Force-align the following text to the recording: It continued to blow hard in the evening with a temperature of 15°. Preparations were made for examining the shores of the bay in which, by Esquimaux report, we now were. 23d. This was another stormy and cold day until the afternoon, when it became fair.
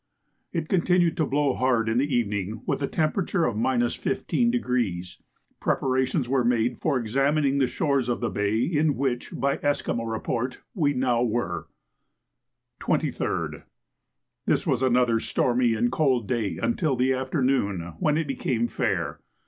It 0.51 0.67
continued 0.67 1.15
to 1.17 1.27
blow 1.27 1.53
hard 1.53 1.87
in 1.87 1.99
the 1.99 2.11
evening 2.11 2.63
with 2.65 2.81
a 2.81 2.87
temperature 2.87 3.45
of 3.45 3.53
15°. 3.55 5.17
Preparations 5.59 6.27
were 6.27 6.43
made 6.43 6.79
for 6.81 6.97
examining 6.97 7.59
the 7.59 7.67
shores 7.67 8.09
of 8.09 8.19
the 8.19 8.31
bay 8.31 8.61
in 8.61 8.95
which, 8.95 9.31
by 9.31 9.59
Esquimaux 9.61 10.05
report, 10.07 10.59
we 10.73 10.93
now 10.93 11.21
were. 11.21 11.67
23d. 12.79 13.61
This 14.47 14.65
was 14.65 14.81
another 14.81 15.19
stormy 15.19 15.75
and 15.75 15.91
cold 15.91 16.27
day 16.27 16.57
until 16.57 16.95
the 16.95 17.13
afternoon, 17.13 17.93
when 17.99 18.17
it 18.17 18.25
became 18.27 18.65
fair. 18.67 19.19